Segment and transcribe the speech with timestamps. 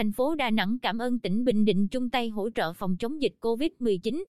[0.00, 3.22] Thành phố Đà Nẵng cảm ơn tỉnh Bình Định chung tay hỗ trợ phòng chống
[3.22, 4.24] dịch COVID-19.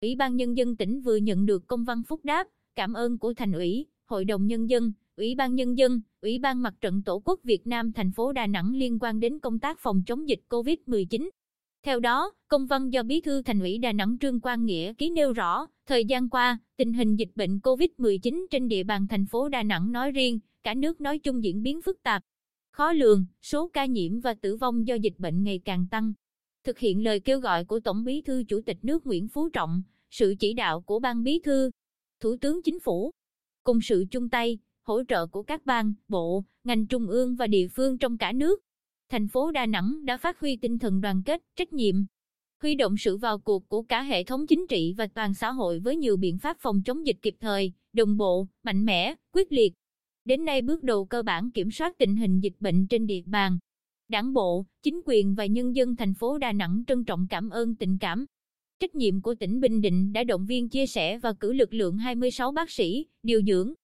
[0.00, 3.34] Ủy ban Nhân dân tỉnh vừa nhận được công văn phúc đáp, cảm ơn của
[3.34, 7.22] Thành ủy, Hội đồng Nhân dân, Ủy ban Nhân dân, Ủy ban Mặt trận Tổ
[7.24, 10.40] quốc Việt Nam thành phố Đà Nẵng liên quan đến công tác phòng chống dịch
[10.48, 11.28] COVID-19.
[11.84, 15.10] Theo đó, công văn do Bí thư Thành ủy Đà Nẵng Trương Quang Nghĩa ký
[15.10, 19.48] nêu rõ, thời gian qua, tình hình dịch bệnh COVID-19 trên địa bàn thành phố
[19.48, 22.22] Đà Nẵng nói riêng, cả nước nói chung diễn biến phức tạp.
[22.74, 26.12] Khó lường, số ca nhiễm và tử vong do dịch bệnh ngày càng tăng.
[26.64, 29.82] Thực hiện lời kêu gọi của Tổng Bí thư Chủ tịch nước Nguyễn Phú Trọng,
[30.10, 31.70] sự chỉ đạo của Ban Bí thư,
[32.20, 33.10] Thủ tướng Chính phủ,
[33.64, 37.68] cùng sự chung tay, hỗ trợ của các ban, bộ, ngành trung ương và địa
[37.68, 38.60] phương trong cả nước.
[39.10, 41.94] Thành phố Đà Nẵng đã phát huy tinh thần đoàn kết, trách nhiệm,
[42.62, 45.78] huy động sự vào cuộc của cả hệ thống chính trị và toàn xã hội
[45.78, 49.72] với nhiều biện pháp phòng chống dịch kịp thời, đồng bộ, mạnh mẽ, quyết liệt.
[50.24, 53.58] Đến nay bước đầu cơ bản kiểm soát tình hình dịch bệnh trên địa bàn.
[54.08, 57.74] Đảng bộ, chính quyền và nhân dân thành phố Đà Nẵng trân trọng cảm ơn
[57.76, 58.26] tình cảm.
[58.80, 61.98] Trách nhiệm của tỉnh Bình Định đã động viên chia sẻ và cử lực lượng
[61.98, 63.74] 26 bác sĩ, điều dưỡng,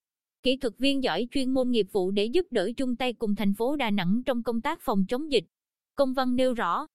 [0.43, 3.55] kỹ thuật viên giỏi chuyên môn nghiệp vụ để giúp đỡ chung tay cùng thành
[3.55, 5.45] phố Đà Nẵng trong công tác phòng chống dịch.
[5.95, 6.87] Công văn nêu rõ,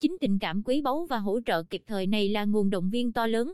[0.00, 3.12] chính tình cảm quý báu và hỗ trợ kịp thời này là nguồn động viên
[3.12, 3.52] to lớn.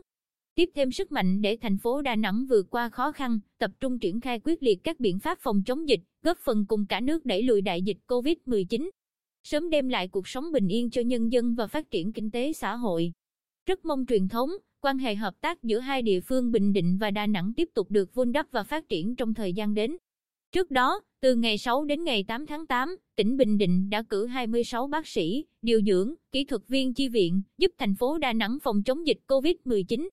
[0.55, 3.99] Tiếp thêm sức mạnh để thành phố Đà Nẵng vượt qua khó khăn, tập trung
[3.99, 7.25] triển khai quyết liệt các biện pháp phòng chống dịch, góp phần cùng cả nước
[7.25, 8.89] đẩy lùi đại dịch COVID-19.
[9.43, 12.53] Sớm đem lại cuộc sống bình yên cho nhân dân và phát triển kinh tế
[12.53, 13.11] xã hội.
[13.65, 14.49] Rất mong truyền thống,
[14.81, 17.91] quan hệ hợp tác giữa hai địa phương Bình Định và Đà Nẵng tiếp tục
[17.91, 19.97] được vun đắp và phát triển trong thời gian đến.
[20.51, 24.25] Trước đó, từ ngày 6 đến ngày 8 tháng 8, tỉnh Bình Định đã cử
[24.25, 28.57] 26 bác sĩ, điều dưỡng, kỹ thuật viên chi viện, giúp thành phố Đà Nẵng
[28.63, 30.09] phòng chống dịch COVID-19.